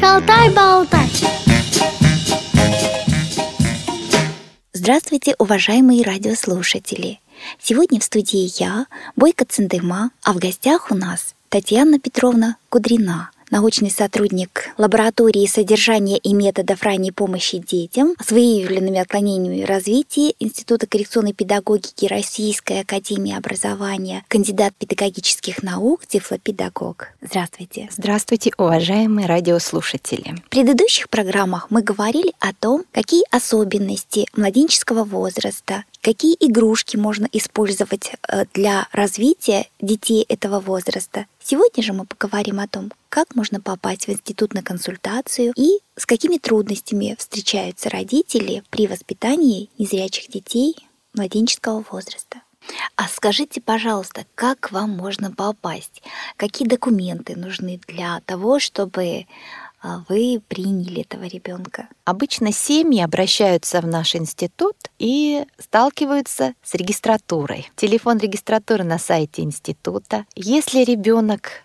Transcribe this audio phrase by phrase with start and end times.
[0.00, 1.10] Шалтай-болтай
[4.72, 7.20] Здравствуйте, уважаемые радиослушатели!
[7.60, 13.90] Сегодня в студии я, Бойко Цендыма, а в гостях у нас Татьяна Петровна Кудрина– научный
[13.90, 22.06] сотрудник лаборатории содержания и методов ранней помощи детям с выявленными отклонениями развития Института коррекционной педагогики
[22.06, 27.08] Российской академии образования, кандидат педагогических наук, тифлопедагог.
[27.20, 27.88] Здравствуйте.
[27.90, 30.36] Здравствуйте, уважаемые радиослушатели.
[30.46, 38.12] В предыдущих программах мы говорили о том, какие особенности младенческого возраста какие игрушки можно использовать
[38.28, 41.26] э, для развития детей этого возраста.
[41.50, 46.06] Сегодня же мы поговорим о том, как можно попасть в институт на консультацию и с
[46.06, 50.76] какими трудностями встречаются родители при воспитании незрячих детей
[51.12, 52.42] младенческого возраста.
[52.94, 56.04] А скажите, пожалуйста, как вам можно попасть?
[56.36, 59.26] Какие документы нужны для того, чтобы
[60.08, 61.88] вы приняли этого ребенка?
[62.04, 67.70] Обычно семьи обращаются в наш институт и сталкиваются с регистратурой.
[67.76, 70.26] Телефон регистратуры на сайте института.
[70.34, 71.64] Если ребенок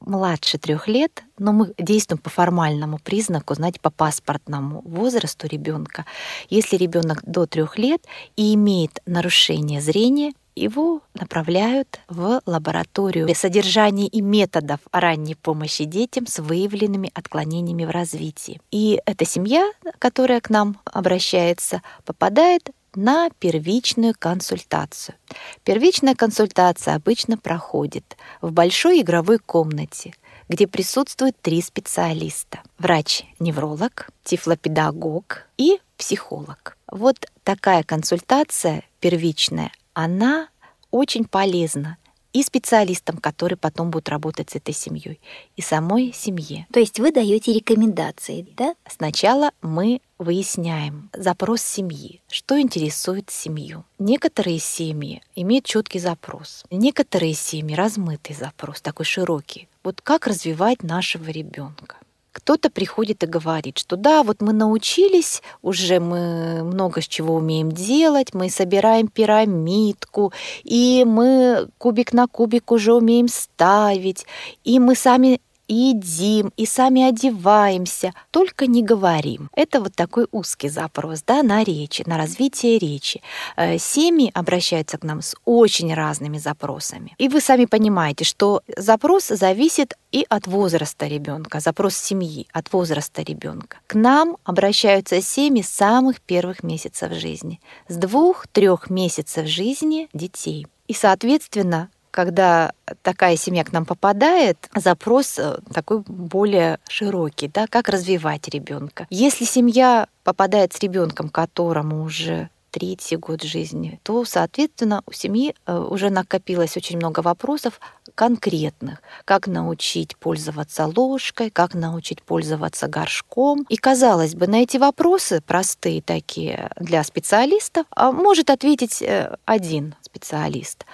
[0.00, 6.04] младше трех лет, но мы действуем по формальному признаку, знаете, по паспортному возрасту ребенка.
[6.50, 8.04] Если ребенок до трех лет
[8.36, 16.38] и имеет нарушение зрения, его направляют в лабораторию содержания и методов ранней помощи детям с
[16.38, 18.60] выявленными отклонениями в развитии.
[18.70, 25.16] И эта семья, которая к нам обращается, попадает на первичную консультацию.
[25.64, 30.14] Первичная консультация обычно проходит в большой игровой комнате,
[30.48, 32.60] где присутствуют три специалиста.
[32.78, 36.76] Врач-невролог, тифлопедагог и психолог.
[36.90, 40.48] Вот такая консультация первичная, она
[40.90, 41.96] очень полезна
[42.34, 45.20] и специалистам, которые потом будут работать с этой семьей,
[45.56, 46.66] и самой семье.
[46.72, 48.74] То есть вы даете рекомендации, да?
[48.88, 53.84] Сначала мы выясняем запрос семьи, что интересует семью.
[54.00, 59.68] Некоторые семьи имеют четкий запрос, некоторые семьи размытый запрос, такой широкий.
[59.84, 61.96] Вот как развивать нашего ребенка?
[62.34, 67.70] Кто-то приходит и говорит, что да, вот мы научились, уже мы много с чего умеем
[67.70, 70.32] делать, мы собираем пирамидку,
[70.64, 74.26] и мы кубик на кубик уже умеем ставить,
[74.64, 79.50] и мы сами едим и сами одеваемся, только не говорим.
[79.54, 83.22] Это вот такой узкий запрос да, на речи, на развитие речи.
[83.56, 87.14] Э, семьи обращаются к нам с очень разными запросами.
[87.18, 93.22] И вы сами понимаете, что запрос зависит и от возраста ребенка, запрос семьи от возраста
[93.22, 93.78] ребенка.
[93.86, 100.66] К нам обращаются семьи с самых первых месяцев жизни, с двух-трех месяцев жизни детей.
[100.86, 102.70] И, соответственно, когда
[103.02, 109.08] такая семья к нам попадает, запрос э, такой более широкий, да, как развивать ребенка.
[109.10, 115.76] Если семья попадает с ребенком, которому уже третий год жизни, то, соответственно, у семьи э,
[115.76, 117.80] уже накопилось очень много вопросов
[118.14, 119.02] конкретных.
[119.24, 123.66] Как научить пользоваться ложкой, как научить пользоваться горшком.
[123.68, 129.96] И, казалось бы, на эти вопросы, простые такие для специалистов, а, может ответить э, один
[130.00, 130.86] специалист.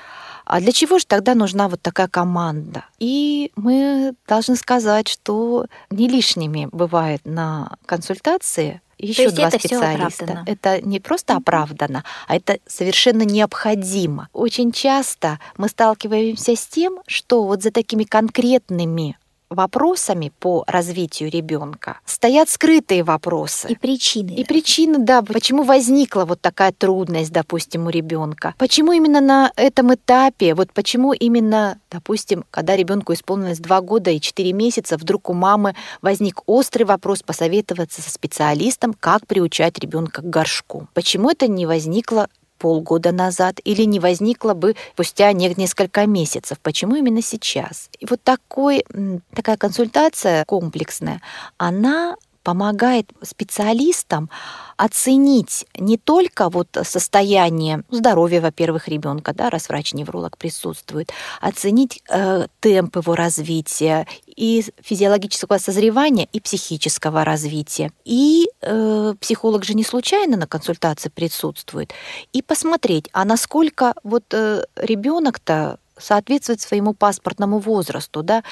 [0.51, 2.85] А для чего же тогда нужна вот такая команда?
[2.99, 10.43] И мы должны сказать, что не лишними бывает на консультации еще два это специалиста.
[10.47, 14.29] Это не просто оправдано, а это совершенно необходимо.
[14.33, 19.17] Очень часто мы сталкиваемся с тем, что вот за такими конкретными
[19.51, 23.69] вопросами по развитию ребенка стоят скрытые вопросы.
[23.69, 24.31] И причины.
[24.31, 28.55] И причины, да, почему возникла вот такая трудность, допустим, у ребенка.
[28.59, 34.21] Почему именно на этом этапе, вот почему именно, допустим, когда ребенку исполнилось 2 года и
[34.21, 40.31] 4 месяца, вдруг у мамы возник острый вопрос посоветоваться со специалистом, как приучать ребенка к
[40.31, 40.89] горшку.
[40.95, 42.29] Почему это не возникло
[42.61, 46.59] полгода назад или не возникло бы спустя несколько месяцев.
[46.63, 47.89] Почему именно сейчас?
[47.99, 48.85] И вот такой,
[49.35, 51.21] такая консультация комплексная,
[51.57, 54.31] она помогает специалистам
[54.77, 62.97] оценить не только вот состояние здоровья, во-первых, ребенка, да, раз врач-невролог присутствует, оценить э, темп
[62.97, 67.93] его развития и физиологического созревания, и психического развития.
[68.05, 71.93] И э, психолог же не случайно на консультации присутствует.
[72.33, 78.43] И посмотреть, а насколько вот э, ребенок-то соответствует своему паспортному возрасту, да,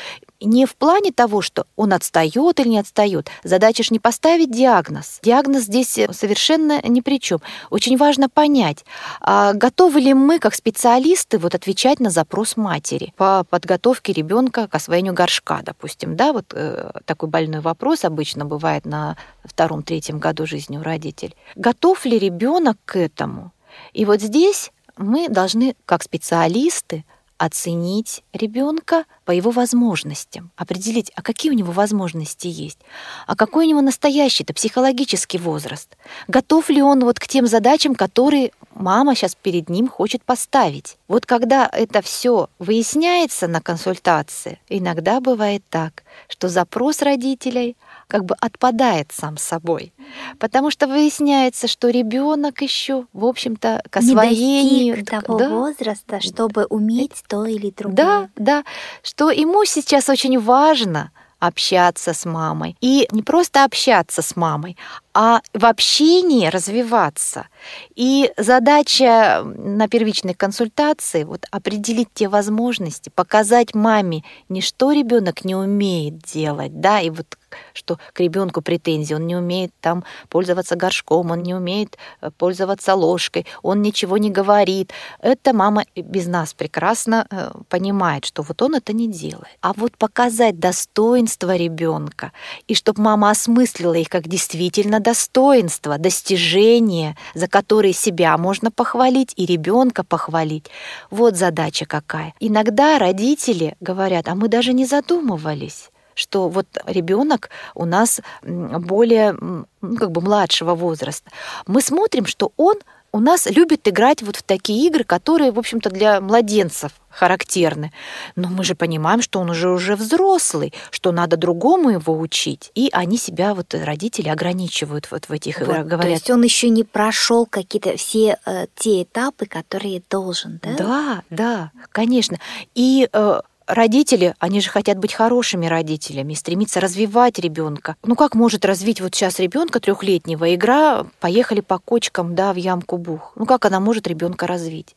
[0.41, 3.29] не в плане того, что он отстает или не отстает.
[3.43, 5.19] Задача же не поставить диагноз.
[5.23, 7.41] Диагноз здесь совершенно ни при чем.
[7.71, 8.85] Очень важно понять,
[9.21, 14.75] а готовы ли мы, как специалисты, вот отвечать на запрос матери по подготовке ребенка к
[14.75, 20.79] освоению горшка, допустим, да, вот э, такой больной вопрос обычно бывает на втором-третьем году жизни
[20.79, 21.35] у родителей.
[21.57, 23.53] Готов ли ребенок к этому?
[23.93, 27.05] И вот здесь мы должны, как специалисты,
[27.39, 32.79] оценить ребенка по его возможностям, определить, а какие у него возможности есть,
[33.27, 35.97] а какой у него настоящий, это психологический возраст,
[36.27, 40.99] готов ли он вот к тем задачам, которые мама сейчас перед ним хочет поставить.
[41.07, 47.77] Вот когда это все выясняется на консультации, иногда бывает так, что запрос родителей–
[48.09, 49.93] как бы отпадает сам собой.
[50.39, 54.97] Потому что выясняется, что ребенок еще, в общем-то, к освоению...
[54.97, 57.97] Не того да, возраста, чтобы уметь то или другое.
[57.97, 58.65] Да, да,
[59.03, 62.77] что ему сейчас очень важно общаться с мамой.
[62.81, 64.77] И не просто общаться с мамой,
[65.21, 67.49] а в общении развиваться.
[67.97, 75.57] И задача на первичной консультации вот определить те возможности, показать маме не что ребенок не
[75.57, 77.37] умеет делать, да, и вот
[77.73, 82.95] что к ребенку претензии, он не умеет там пользоваться горшком, он не умеет э, пользоваться
[82.95, 84.93] ложкой, он ничего не говорит.
[85.21, 89.59] Это мама без нас прекрасно э, понимает, что вот он это не делает.
[89.61, 92.33] А вот показать достоинство ребенка,
[92.67, 99.47] и чтобы мама осмыслила их как действительно достоинство, достижение, за которые себя можно похвалить и
[99.47, 100.67] ребенка похвалить.
[101.11, 102.35] Вот задача какая.
[102.41, 109.67] Иногда родители говорят, а мы даже не задумывались что вот ребенок у нас более ну,
[109.97, 111.31] как бы младшего возраста.
[111.69, 112.75] Мы смотрим, что он
[113.13, 117.93] у нас любит играть вот в такие игры, которые, в общем-то, для младенцев характерны.
[118.37, 122.71] Но мы же понимаем, что он уже уже взрослый, что надо другому его учить.
[122.75, 125.87] И они себя, вот родители, ограничивают вот в этих вот, играх.
[125.87, 130.77] Говорят, то есть он еще не прошел какие-то все э, те этапы, которые должен, да?
[130.77, 132.39] Да, да, конечно.
[132.75, 137.97] И э, родители, они же хотят быть хорошими родителями, стремиться развивать ребенка.
[138.03, 142.97] Ну как может развить вот сейчас ребенка трехлетнего игра «Поехали по кочкам, да, в ямку
[142.97, 143.33] бух».
[143.37, 144.97] Ну как она может ребенка развить?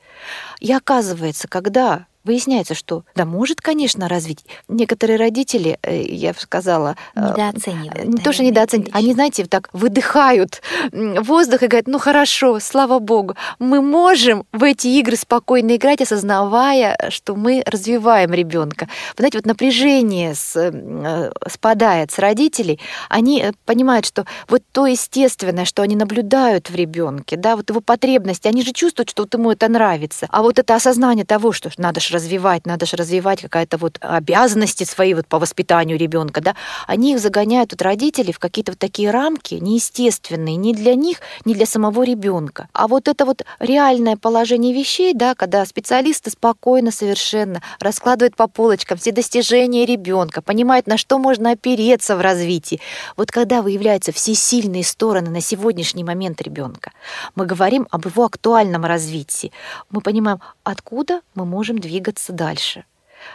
[0.60, 4.46] И оказывается, когда Выясняется, что да, может, конечно, развить.
[4.68, 6.96] Некоторые родители, э, я бы сказала...
[7.16, 8.06] Э, недооценивают.
[8.06, 8.96] Не то, что недооценивают.
[8.96, 14.88] Они, знаете, так выдыхают воздух и говорят, ну хорошо, слава богу, мы можем в эти
[14.88, 18.88] игры спокойно играть, осознавая, что мы развиваем ребенка.
[19.18, 22.80] Вы знаете, вот напряжение с, э, спадает с родителей,
[23.10, 28.48] они понимают, что вот то естественное, что они наблюдают в ребенке, да, вот его потребности,
[28.48, 30.28] они же чувствуют, что вот ему это нравится.
[30.30, 34.84] А вот это осознание того, что надо же развивать, надо же развивать какая-то вот обязанности
[34.84, 36.56] свои вот по воспитанию ребенка, да,
[36.88, 41.54] они их загоняют вот родители в какие-то вот такие рамки неестественные ни для них, ни
[41.54, 42.68] для самого ребенка.
[42.74, 48.98] А вот это вот реальное положение вещей, да, когда специалисты спокойно совершенно раскладывают по полочкам
[48.98, 52.80] все достижения ребенка, понимают, на что можно опереться в развитии.
[53.18, 56.92] Вот когда выявляются все сильные стороны на сегодняшний момент ребенка,
[57.36, 59.52] мы говорим об его актуальном развитии,
[59.90, 62.84] мы понимаем, откуда мы можем двигаться двигаться дальше.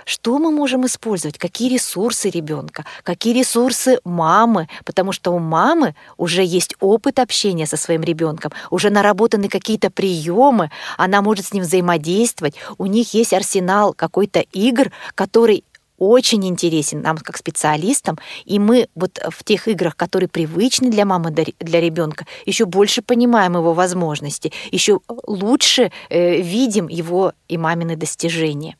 [0.04, 1.38] Что мы можем использовать?
[1.38, 2.84] Какие ресурсы ребенка?
[3.04, 4.68] Какие ресурсы мамы?
[4.84, 10.70] Потому что у мамы уже есть опыт общения со своим ребенком, уже наработаны какие-то приемы,
[10.98, 15.62] она может с ним взаимодействовать, у них есть арсенал какой-то игр, который
[15.98, 21.30] очень интересен нам как специалистам, и мы вот в тех играх, которые привычны для мамы,
[21.30, 28.76] для ребенка, еще больше понимаем его возможности, еще лучше э, видим его и мамины достижения.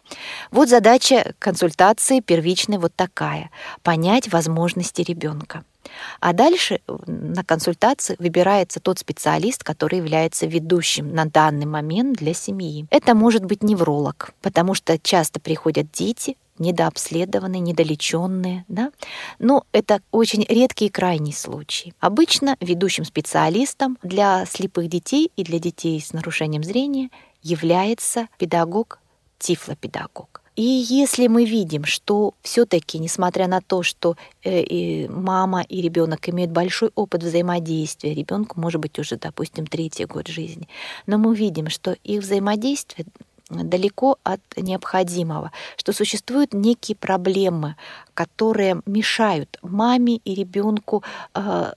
[0.51, 3.51] Вот задача консультации первичной вот такая—
[3.83, 5.65] понять возможности ребенка.
[6.21, 12.87] А дальше на консультации выбирается тот специалист, который является ведущим на данный момент для семьи.
[12.91, 18.65] Это может быть невролог, потому что часто приходят дети, недообследованные, недолеченные.
[18.69, 18.91] Да?
[19.39, 21.95] Но это очень редкий и крайний случай.
[22.01, 27.11] Обычно ведущим специалистом для слепых детей и для детей с нарушением зрения
[27.43, 28.99] является педагог,
[29.39, 30.43] тифлопедагог.
[30.57, 36.31] И если мы видим, что все-таки, несмотря на то, что э, и мама и ребенок
[36.31, 40.67] имеют большой опыт взаимодействия, ребенку может быть уже, допустим, третий год жизни,
[41.07, 43.07] но мы видим, что их взаимодействие
[43.49, 47.77] далеко от необходимого, что существуют некие проблемы,
[48.15, 51.03] которые мешают маме и ребенку
[51.35, 51.73] э,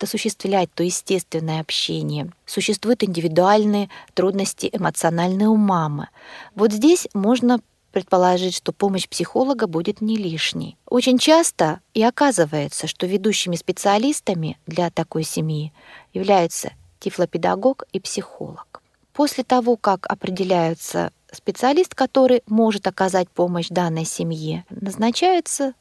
[0.00, 2.32] осуществлять то естественное общение.
[2.46, 6.08] Существуют индивидуальные трудности эмоциональные у мамы.
[6.54, 7.60] Вот здесь можно
[7.92, 10.76] предположить, что помощь психолога будет не лишней.
[10.86, 15.72] Очень часто и оказывается, что ведущими специалистами для такой семьи
[16.14, 18.71] являются тифлопедагог и психолог.
[19.12, 25.74] После того, как определяются специалист, который может оказать помощь данной семье, назначаются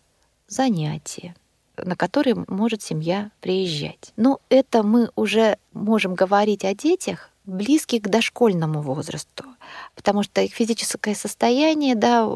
[0.47, 1.35] занятия
[1.77, 4.13] на которые может семья приезжать.
[4.15, 9.45] Но это мы уже можем говорить о детях, близких к дошкольному возрасту,
[9.95, 12.29] потому что их физическое состояние, да,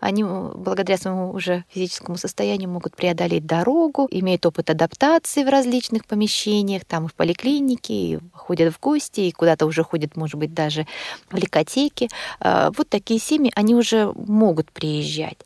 [0.00, 6.84] они благодаря своему уже физическому состоянию могут преодолеть дорогу, имеют опыт адаптации в различных помещениях,
[6.84, 10.86] там и в поликлинике, и ходят в гости, и куда-то уже ходят, может быть, даже
[11.30, 12.08] в ликотеки.
[12.40, 15.38] А, вот такие семьи, они уже могут приезжать.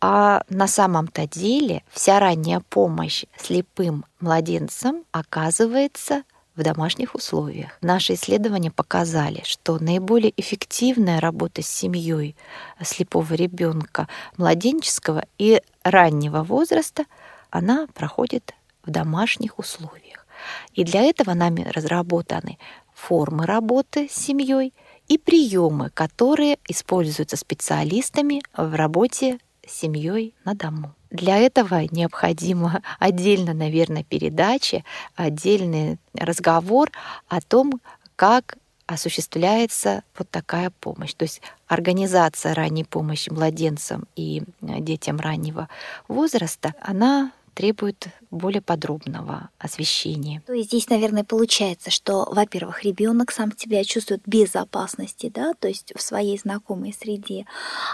[0.00, 6.22] А на самом-то деле вся ранняя помощь слепым младенцам оказывается
[6.60, 7.78] в домашних условиях.
[7.80, 12.36] Наши исследования показали, что наиболее эффективная работа с семьей
[12.82, 17.04] слепого ребенка младенческого и раннего возраста,
[17.48, 20.26] она проходит в домашних условиях.
[20.74, 22.58] И для этого нами разработаны
[22.94, 24.74] формы работы с семьей
[25.08, 30.94] и приемы, которые используются специалистами в работе с семьей на дому.
[31.10, 34.84] Для этого необходимо отдельно, наверное, передача,
[35.16, 36.90] отдельный разговор
[37.28, 37.80] о том,
[38.16, 41.14] как осуществляется вот такая помощь.
[41.14, 45.68] То есть организация ранней помощи младенцам и детям раннего
[46.08, 50.42] возраста, она требует более подробного освещения.
[50.46, 55.68] То есть здесь, наверное, получается, что, во-первых, ребенок сам себя чувствует в безопасности, да, то
[55.68, 57.44] есть в своей знакомой среде,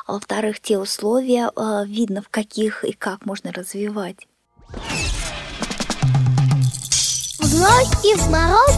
[0.07, 4.29] а во-вторых, те условия э, видно, в каких и как можно развивать.
[7.41, 8.71] В ночь и в мороз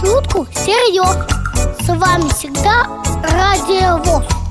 [0.00, 1.16] шутку серьез.
[1.80, 2.84] С вами всегда
[3.22, 4.43] Радио ВОЗ.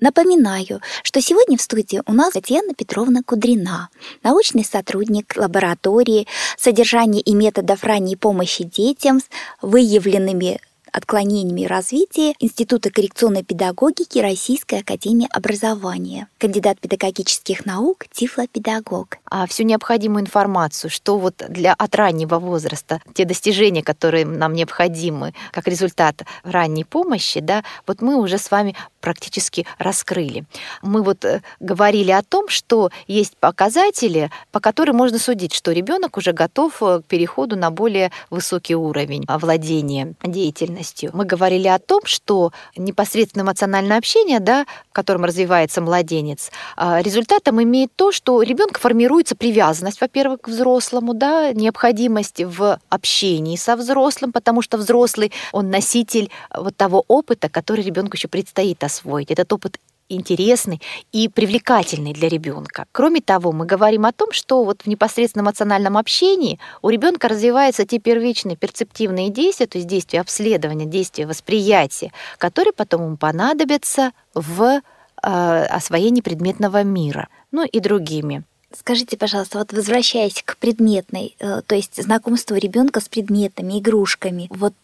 [0.00, 3.90] Напоминаю, что сегодня в студии у нас Татьяна Петровна Кудрина,
[4.22, 6.26] научный сотрудник лаборатории
[6.56, 9.24] содержания и методов ранней помощи детям с
[9.60, 10.58] выявленными
[10.92, 19.18] отклонениями развития Института коррекционной педагогики Российской академии образования, кандидат педагогических наук, тифлопедагог.
[19.24, 25.34] А всю необходимую информацию, что вот для от раннего возраста, те достижения, которые нам необходимы
[25.52, 30.44] как результат ранней помощи, да, вот мы уже с вами практически раскрыли.
[30.82, 36.16] Мы вот э, говорили о том, что есть показатели, по которым можно судить, что ребенок
[36.16, 41.10] уже готов э, к переходу на более высокий уровень владения деятельностью.
[41.14, 47.62] Мы говорили о том, что непосредственно эмоциональное общение, да, в котором развивается младенец, а, результатом
[47.62, 53.76] имеет то, что у ребенка формируется привязанность, во-первых, к взрослому, да, необходимость в общении со
[53.76, 59.30] взрослым, потому что взрослый, он носитель вот того опыта, который ребенку еще предстоит освоить.
[59.30, 59.78] Этот опыт
[60.10, 60.82] интересный
[61.12, 62.86] и привлекательный для ребенка.
[62.92, 67.86] Кроме того, мы говорим о том, что вот в непосредственном эмоциональном общении у ребенка развиваются
[67.86, 74.62] те первичные перцептивные действия, то есть действия обследования, действия восприятия, которые потом ему понадобятся в
[74.62, 74.80] э,
[75.22, 78.42] освоении предметного мира, ну и другими.
[78.72, 84.74] Скажите, пожалуйста, вот возвращаясь к предметной, э, то есть знакомству ребенка с предметами, игрушками, вот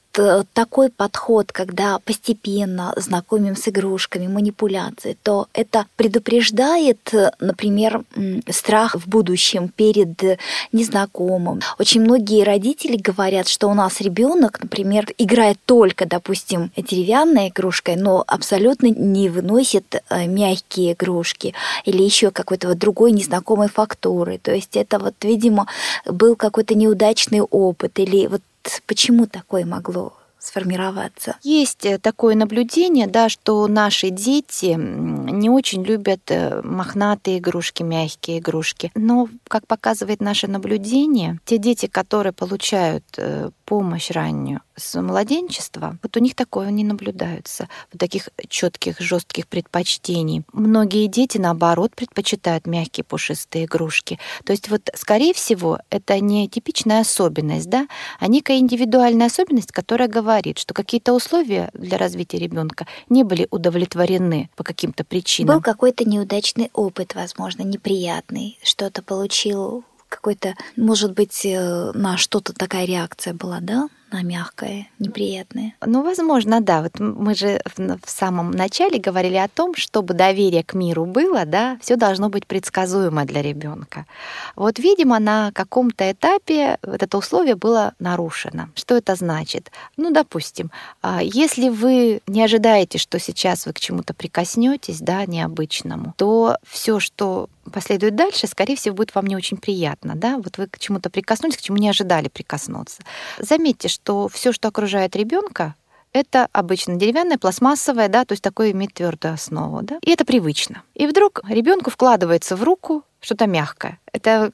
[0.53, 8.05] такой подход, когда постепенно знакомим с игрушками, манипуляции, то это предупреждает, например,
[8.49, 10.39] страх в будущем перед
[10.73, 11.61] незнакомым.
[11.79, 18.25] Очень многие родители говорят, что у нас ребенок, например, играет только, допустим, деревянной игрушкой, но
[18.27, 21.55] абсолютно не выносит э, мягкие игрушки
[21.85, 24.39] или еще какой-то вот другой незнакомой фактуры.
[24.39, 25.67] То есть это вот, видимо,
[26.07, 28.43] был какой-то неудачный опыт или вот
[28.87, 31.37] почему такое могло сформироваться?
[31.43, 38.39] Есть э, такое наблюдение, да, что наши дети не очень любят э, мохнатые игрушки, мягкие
[38.39, 38.93] игрушки.
[38.95, 46.17] Но, как показывает наше наблюдение, те дети, которые получают э, помощь раннюю с младенчества, вот
[46.17, 50.45] у них такое не наблюдается, вот таких четких, жестких предпочтений.
[50.53, 54.19] Многие дети, наоборот, предпочитают мягкие пушистые игрушки.
[54.45, 57.89] То есть вот, скорее всего, это не типичная особенность, да,
[58.21, 64.49] а некая индивидуальная особенность, которая говорит, что какие-то условия для развития ребенка не были удовлетворены
[64.57, 65.57] по каким-то причинам.
[65.57, 72.85] Был какой-то неудачный опыт, возможно, неприятный, что-то получил какой-то, может быть, э, на что-то такая
[72.87, 73.89] реакция была, да?
[74.13, 75.75] на мягкое, неприятное.
[75.85, 76.83] Ну, возможно, да.
[76.83, 81.77] Вот мы же в самом начале говорили о том, чтобы доверие к миру было, да,
[81.83, 84.07] все должно быть предсказуемо для ребенка.
[84.55, 88.69] Вот, видимо, на каком-то этапе вот это условие было нарушено.
[88.75, 89.71] Что это значит?
[89.97, 90.71] Ну, допустим,
[91.03, 97.01] а, если вы не ожидаете, что сейчас вы к чему-то прикоснетесь, да, необычному, то все,
[97.01, 101.11] что последует дальше, скорее всего, будет вам не очень приятно, да, вот вы к чему-то
[101.11, 103.03] прикоснулись, к чему не ожидали прикоснуться.
[103.39, 105.75] Заметьте, что все, что окружает ребенка,
[106.13, 110.83] это обычно деревянная, пластмассовая, да, то есть такое имеет твердую основу, да, и это привычно.
[110.95, 113.99] И вдруг ребенку вкладывается в руку что-то мягкое.
[114.13, 114.53] Это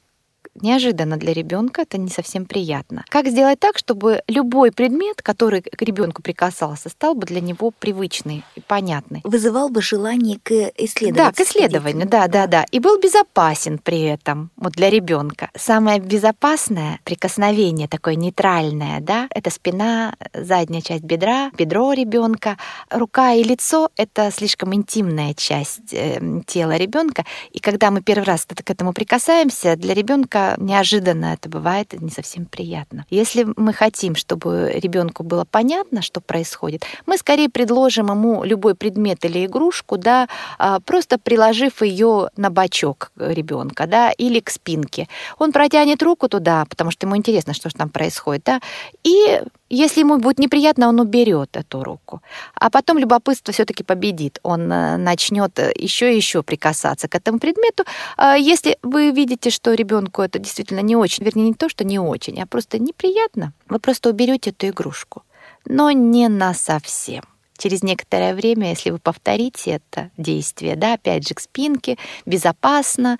[0.55, 3.03] неожиданно для ребенка, это не совсем приятно.
[3.09, 8.43] Как сделать так, чтобы любой предмет, который к ребенку прикасался, стал бы для него привычный
[8.55, 9.21] и понятный?
[9.23, 11.15] Вызывал бы желание к исследованию.
[11.15, 12.65] Да, к исследованию, да, да, да.
[12.71, 15.49] И был безопасен при этом вот для ребенка.
[15.55, 22.57] Самое безопасное прикосновение, такое нейтральное, да, это спина, задняя часть бедра, бедро ребенка,
[22.89, 27.25] рука и лицо— это слишком интимная часть э, тела ребенка.
[27.51, 32.45] И когда мы первый раз к этому прикасаемся, для ребенка неожиданно это бывает, не совсем
[32.45, 33.05] приятно.
[33.09, 39.25] Если мы хотим, чтобы ребенку было понятно, что происходит, мы скорее предложим ему любой предмет
[39.25, 45.07] или игрушку, да, а, просто приложив ее на бочок ребенка, да, или к спинке.
[45.39, 48.61] Он протянет руку туда, потому что ему интересно, что же там происходит, да,
[49.03, 49.41] и
[49.75, 52.21] если ему будет неприятно, он уберет эту руку.
[52.55, 54.39] А потом любопытство все-таки победит.
[54.43, 57.83] Он э, начнет еще и еще прикасаться к этому предмету.
[58.17, 61.99] А если вы видите, что ребенку это действительно не очень, вернее, не то, что не
[61.99, 65.23] очень, а просто неприятно, вы просто уберете эту игрушку.
[65.65, 67.23] Но не на совсем
[67.57, 73.17] через некоторое время, если вы повторите это действие, да, опять же к спинке, безопасно,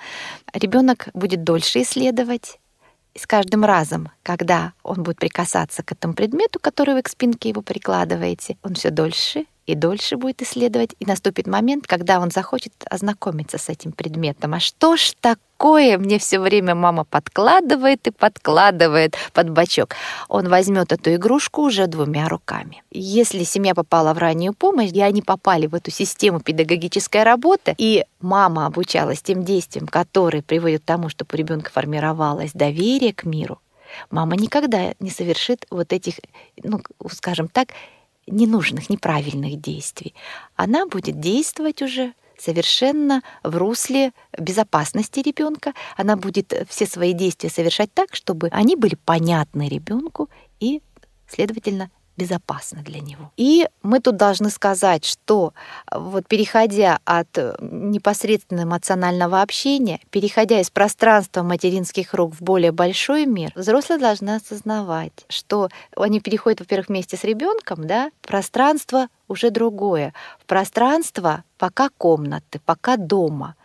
[0.53, 2.59] ребенок будет дольше исследовать,
[3.13, 7.49] и с каждым разом, когда он будет прикасаться к этому предмету, который вы к спинке
[7.49, 12.73] его прикладываете, он все дольше и дольше будет исследовать, и наступит момент, когда он захочет
[12.89, 14.53] ознакомиться с этим предметом.
[14.53, 19.95] А что ж такое мне все время мама подкладывает и подкладывает под бачок?
[20.27, 22.83] Он возьмет эту игрушку уже двумя руками.
[22.91, 28.03] Если семья попала в раннюю помощь, и они попали в эту систему педагогической работы, и
[28.19, 33.59] мама обучалась тем действиям, которые приводят к тому, чтобы у ребенка формировалось доверие к миру,
[34.09, 36.15] мама никогда не совершит вот этих,
[36.61, 37.69] ну, скажем так,
[38.27, 40.13] ненужных, неправильных действий.
[40.55, 45.73] Она будет действовать уже совершенно в русле безопасности ребенка.
[45.95, 50.81] Она будет все свои действия совершать так, чтобы они были понятны ребенку и,
[51.27, 53.31] следовательно, безопасно для него.
[53.37, 55.53] И мы тут должны сказать, что
[55.91, 63.25] вот переходя от э, непосредственного эмоционального общения, переходя из пространства материнских рук в более большой
[63.25, 70.13] мир, взрослые должны осознавать, что они переходят, во-первых, вместе с ребенком, да, пространство уже другое.
[70.39, 73.55] В пространство пока комнаты, пока дома.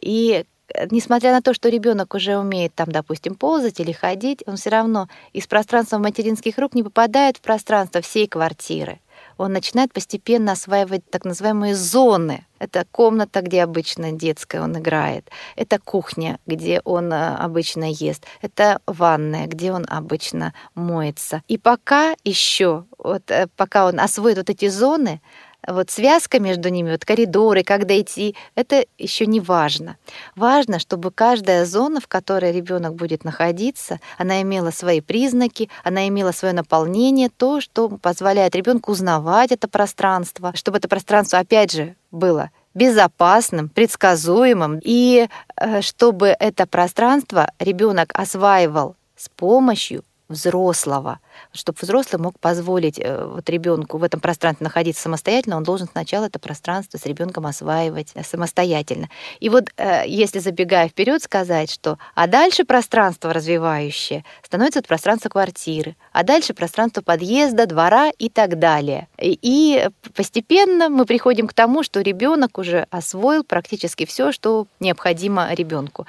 [0.00, 0.44] И
[0.90, 5.08] несмотря на то, что ребенок уже умеет там, допустим, ползать или ходить, он все равно
[5.32, 9.00] из пространства материнских рук не попадает в пространство всей квартиры.
[9.38, 12.46] Он начинает постепенно осваивать так называемые зоны.
[12.58, 15.28] Это комната, где обычно детская он играет.
[15.56, 18.24] Это кухня, где он э, обычно ест.
[18.40, 21.42] Это ванная, где он обычно моется.
[21.48, 25.20] И пока еще, вот э, пока он освоит вот эти зоны,
[25.66, 29.96] вот связка между ними, вот коридоры, как дойти, это еще не важно.
[30.34, 36.32] Важно, чтобы каждая зона, в которой ребенок будет находиться, она имела свои признаки, она имела
[36.32, 42.50] свое наполнение, то, что позволяет ребенку узнавать это пространство, чтобы это пространство, опять же, было
[42.74, 51.20] безопасным, предсказуемым, и э, чтобы это пространство ребенок осваивал с помощью взрослого–
[51.52, 56.26] чтобы взрослый мог позволить э, вот ребенку в этом пространстве находиться самостоятельно, он должен сначала
[56.26, 59.08] это пространство с ребенком осваивать э, самостоятельно.
[59.40, 65.96] И вот э, если забегая вперед сказать, что а дальше пространство развивающее становится пространство квартиры,
[66.12, 69.08] а дальше пространство подъезда, двора и так далее.
[69.18, 76.06] И постепенно мы приходим к тому, что ребенок уже освоил практически все, что необходимо ребенку.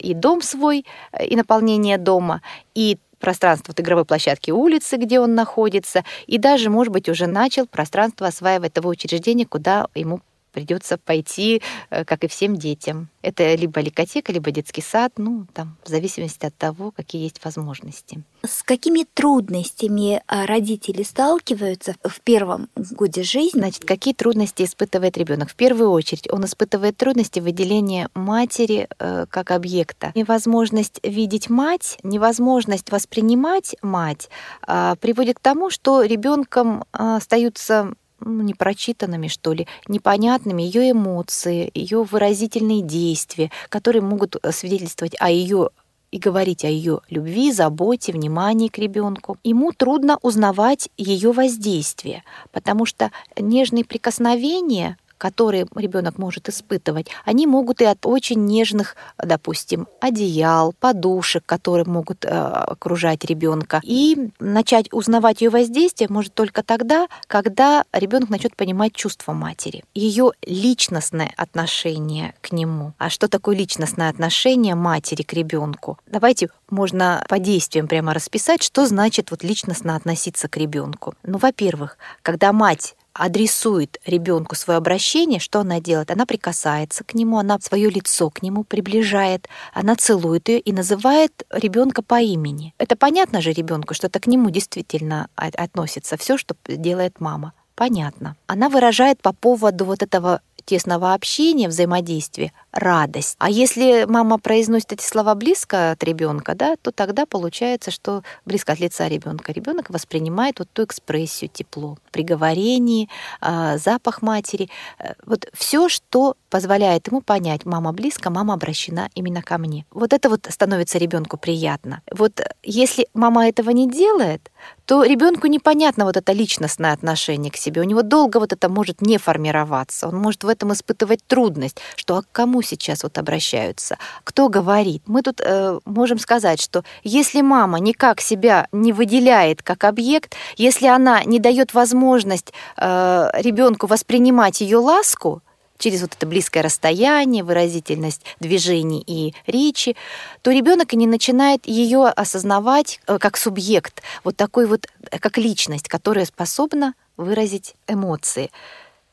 [0.00, 0.86] И дом свой,
[1.18, 2.42] и наполнение дома,
[2.74, 7.66] и пространство от игровой площадки улицы, где он находится, и даже, может быть, уже начал
[7.66, 10.20] пространство осваивать того учреждения, куда ему
[10.52, 13.08] придется пойти, э, как и всем детям.
[13.22, 18.22] Это либо ликотека, либо детский сад, ну, там, в зависимости от того, какие есть возможности.
[18.44, 23.60] С какими трудностями а, родители сталкиваются в первом годе жизни?
[23.60, 25.50] Значит, какие трудности испытывает ребенок?
[25.50, 30.12] В первую очередь он испытывает трудности выделения матери э, как объекта.
[30.14, 34.28] Невозможность видеть мать, невозможность воспринимать мать
[34.66, 41.70] э, приводит к тому, что ребенком э, остаются ну, непрочитанными, что ли, непонятными ее эмоции,
[41.74, 45.70] ее выразительные действия, которые могут э, свидетельствовать о ее
[46.12, 49.38] и говорить о ее любви, заботе, внимании к ребенку.
[49.42, 57.80] Ему трудно узнавать ее воздействие, потому что нежные прикосновения которые ребенок может испытывать, они могут
[57.80, 63.80] и от очень нежных, допустим, одеял, подушек, которые могут э, окружать ребенка.
[63.84, 70.32] И начать узнавать ее воздействие может только тогда, когда ребенок начнет понимать чувства матери, ее
[70.44, 72.94] личностное отношение к нему.
[72.98, 76.00] А что такое личностное отношение матери к ребенку?
[76.08, 81.14] Давайте можно по действиям прямо расписать, что значит вот личностно относиться к ребенку.
[81.22, 86.10] Ну, во-первых, когда мать адресует ребенку свое обращение, что она делает?
[86.10, 91.44] Она прикасается к нему, она свое лицо к нему приближает, она целует ее и называет
[91.50, 92.74] ребенка по имени.
[92.78, 97.52] Это понятно же ребенку, что это к нему действительно относится все, что делает мама.
[97.74, 98.36] Понятно.
[98.46, 103.36] Она выражает по поводу вот этого тесного общения, взаимодействия, радость.
[103.38, 108.72] А если мама произносит эти слова близко от ребенка, да, то тогда получается, что близко
[108.72, 113.08] от лица ребенка ребенок воспринимает вот ту экспрессию, тепло, при говорении,
[113.40, 119.42] а, запах матери, э, вот все, что позволяет ему понять, мама близко, мама обращена именно
[119.42, 119.84] ко мне.
[119.90, 122.02] Вот это вот становится ребенку приятно.
[122.10, 124.50] Вот если мама этого не делает,
[124.84, 127.80] то ребенку непонятно вот это личностное отношение к себе.
[127.80, 130.08] У него долго вот это может не формироваться.
[130.08, 135.02] Он может в этом испытывать трудность, что а к кому сейчас вот обращаются, кто говорит.
[135.06, 140.86] Мы тут э, можем сказать, что если мама никак себя не выделяет как объект, если
[140.86, 145.42] она не дает возможность э, ребенку воспринимать ее ласку,
[145.82, 149.96] через вот это близкое расстояние, выразительность движений и речи,
[150.42, 155.38] то ребенок и не начинает ее осознавать э, как субъект, вот такой вот, э, как
[155.38, 158.50] личность, которая способна выразить эмоции.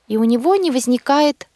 [0.08, 1.48] И у него не возникает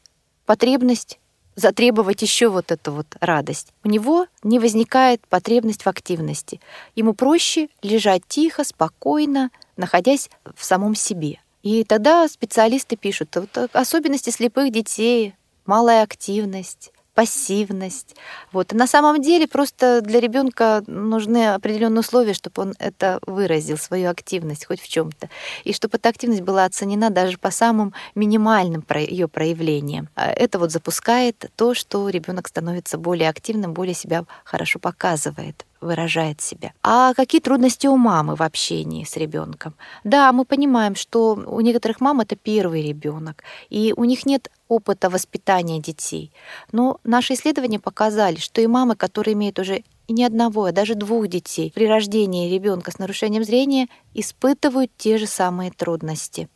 [0.48, 1.20] потребность
[1.56, 3.68] затребовать еще вот эту вот радость.
[3.84, 6.60] У него не возникает потребность в активности.
[6.96, 11.43] Ему проще лежать тихо, спокойно, находясь в самом себе.
[11.64, 15.34] И тогда специалисты пишут, вот особенности слепых детей,
[15.66, 18.16] малая активность, пассивность.
[18.52, 18.74] Вот.
[18.74, 24.66] На самом деле просто для ребенка нужны определенные условия, чтобы он это выразил, свою активность
[24.66, 25.30] хоть в чем-то.
[25.64, 30.10] И чтобы эта активность была оценена даже по самым минимальным ее проявлениям.
[30.16, 36.42] А это вот запускает то, что ребенок становится более активным, более себя хорошо показывает выражает
[36.42, 36.74] себя.
[36.82, 39.76] А какие трудности у мамы в общении с ребенком?
[40.04, 45.10] Да, мы понимаем, что у некоторых мам это первый ребенок, и у них нет опыта
[45.10, 46.32] воспитания детей.
[46.72, 50.96] Но наши исследования показали, что и мамы, которые имеют уже и не одного, а даже
[50.96, 56.48] двух детей при рождении ребенка с нарушением зрения испытывают те же самые трудности,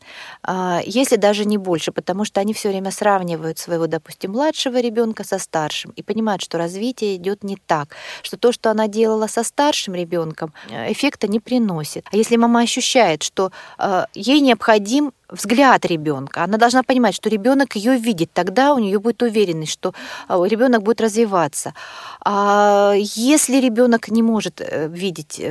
[0.44, 5.24] а, если даже не больше, потому что они все время сравнивают своего, допустим, младшего ребенка
[5.24, 9.44] со старшим и понимают, что развитие идет не так, что то, что она делала со
[9.44, 12.06] старшим ребенком, э, эффекта не приносит.
[12.12, 16.44] А если мама ощущает, что э, ей необходим взгляд ребенка.
[16.44, 19.94] Она должна понимать, что ребенок ее видит, тогда у нее будет уверенность, что
[20.30, 21.74] э, ребенок будет развиваться.
[22.24, 25.42] А если ребенок не может видеть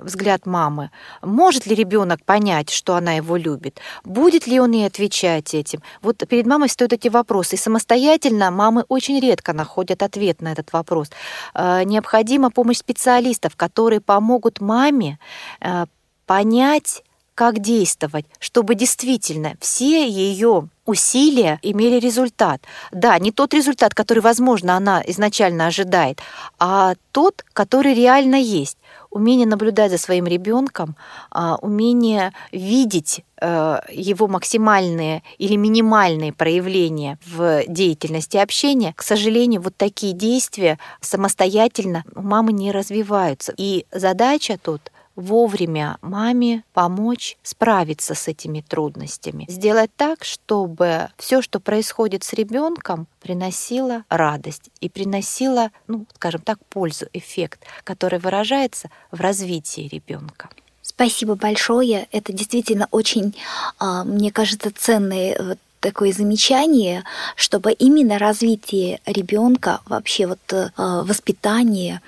[0.00, 0.90] взгляд мамы,
[1.22, 3.80] может ли ребенок понять, что она его любит?
[4.04, 5.82] Будет ли он ей отвечать этим?
[6.02, 7.56] Вот перед мамой стоят эти вопросы.
[7.56, 11.10] И самостоятельно мамы очень редко находят ответ на этот вопрос.
[11.54, 15.18] Э, необходима помощь специалистов, которые помогут маме
[15.60, 15.86] э,
[16.26, 17.02] понять,
[17.38, 22.62] как действовать, чтобы действительно все ее усилия имели результат.
[22.90, 26.18] Да, не тот результат, который, возможно, она изначально ожидает,
[26.58, 28.76] а тот, который реально есть
[29.10, 30.96] умение наблюдать за своим ребенком,
[31.30, 39.76] а, умение видеть э, его максимальные или минимальные проявления в деятельности общения, к сожалению, вот
[39.76, 43.54] такие действия самостоятельно у мамы не развиваются.
[43.56, 49.46] И задача тут вовремя маме помочь справиться с этими трудностями.
[49.48, 56.64] Сделать так, чтобы все, что происходит с ребенком, приносило радость и приносило, ну, скажем так,
[56.66, 60.50] пользу, эффект, который выражается в развитии ребенка.
[60.82, 62.06] Спасибо большое.
[62.12, 63.34] Это действительно очень,
[63.78, 67.04] а, мне кажется, ценные такое замечание,
[67.34, 72.00] чтобы именно развитие ребенка, вообще вот э, воспитание,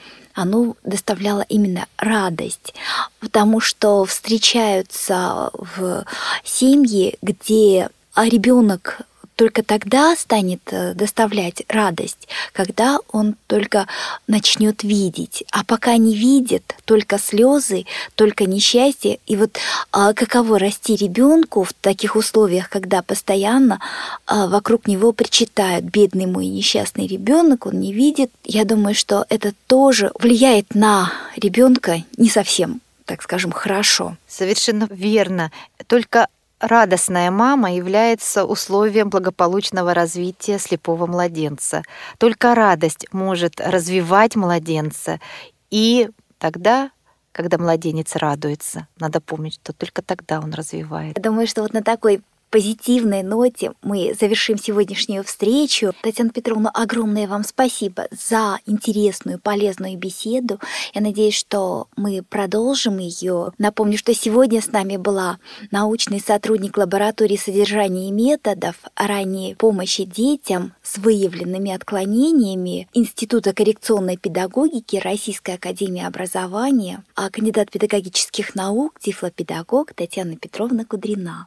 [0.43, 2.75] оно доставляло именно радость,
[3.21, 6.05] потому что встречаются в
[6.45, 9.03] семье, где ребенок
[9.41, 13.87] только тогда станет э, доставлять радость, когда он только
[14.27, 15.45] начнет видеть.
[15.51, 19.19] А пока не видит, только слезы, только несчастье.
[19.27, 19.57] И вот
[19.93, 23.81] а, каково расти ребенку в таких условиях, когда постоянно
[24.27, 28.31] а, вокруг него причитают бедный мой несчастный ребенок, он не видит.
[28.45, 34.17] Я думаю, что это тоже влияет на ребенка не совсем так скажем, хорошо.
[34.29, 35.51] Совершенно верно.
[35.89, 36.29] Только
[36.61, 41.83] радостная мама является условием благополучного развития слепого младенца.
[42.19, 45.19] Только радость может развивать младенца,
[45.71, 46.91] и тогда
[47.33, 48.89] когда младенец радуется.
[48.99, 51.15] Надо помнить, что только тогда он развивает.
[51.21, 55.93] Думаю, что вот на такой позитивной ноте мы завершим сегодняшнюю встречу.
[56.03, 60.59] Татьяна Петровна, огромное вам спасибо за интересную, полезную беседу.
[60.93, 63.53] Я надеюсь, что мы продолжим ее.
[63.59, 65.39] Напомню, что сегодня с нами была
[65.71, 74.97] научный сотрудник лаборатории содержания и методов ранней помощи детям с выявленными отклонениями Института коррекционной педагогики
[74.97, 81.47] Российской академии образования, а кандидат педагогических наук, тифлопедагог Татьяна Петровна Кудрина.